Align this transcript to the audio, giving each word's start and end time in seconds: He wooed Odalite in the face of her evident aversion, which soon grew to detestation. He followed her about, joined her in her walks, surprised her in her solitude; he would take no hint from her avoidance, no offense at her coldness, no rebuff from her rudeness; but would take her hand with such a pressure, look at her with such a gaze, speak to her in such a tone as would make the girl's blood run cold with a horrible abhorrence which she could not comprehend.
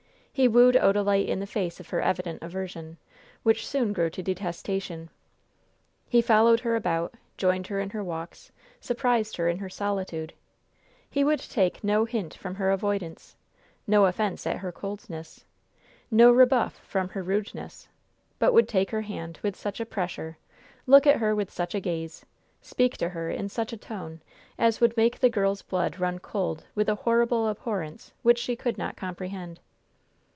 He 0.33 0.47
wooed 0.47 0.75
Odalite 0.75 1.27
in 1.27 1.39
the 1.41 1.45
face 1.45 1.79
of 1.79 1.89
her 1.89 2.01
evident 2.01 2.41
aversion, 2.41 2.97
which 3.43 3.67
soon 3.67 3.91
grew 3.93 4.09
to 4.11 4.23
detestation. 4.23 5.09
He 6.09 6.19
followed 6.21 6.61
her 6.61 6.75
about, 6.75 7.13
joined 7.37 7.67
her 7.67 7.79
in 7.81 7.89
her 7.91 8.03
walks, 8.03 8.49
surprised 8.79 9.35
her 9.37 9.47
in 9.49 9.57
her 9.59 9.69
solitude; 9.69 10.33
he 11.09 11.23
would 11.23 11.41
take 11.41 11.83
no 11.83 12.05
hint 12.05 12.33
from 12.33 12.55
her 12.55 12.71
avoidance, 12.71 13.35
no 13.85 14.05
offense 14.05 14.47
at 14.47 14.55
her 14.59 14.71
coldness, 14.71 15.43
no 16.09 16.31
rebuff 16.31 16.77
from 16.77 17.09
her 17.09 17.21
rudeness; 17.21 17.87
but 18.39 18.53
would 18.53 18.69
take 18.69 18.89
her 18.89 19.01
hand 19.01 19.37
with 19.43 19.55
such 19.57 19.79
a 19.81 19.85
pressure, 19.85 20.37
look 20.87 21.05
at 21.05 21.17
her 21.17 21.35
with 21.35 21.51
such 21.51 21.75
a 21.75 21.81
gaze, 21.81 22.25
speak 22.61 22.95
to 22.97 23.09
her 23.09 23.29
in 23.29 23.47
such 23.49 23.73
a 23.73 23.77
tone 23.77 24.21
as 24.57 24.79
would 24.81 24.95
make 24.97 25.19
the 25.19 25.29
girl's 25.29 25.61
blood 25.61 25.99
run 25.99 26.17
cold 26.19 26.65
with 26.73 26.87
a 26.89 26.95
horrible 26.95 27.47
abhorrence 27.49 28.13
which 28.23 28.39
she 28.39 28.55
could 28.55 28.77
not 28.77 28.95
comprehend. 28.95 29.59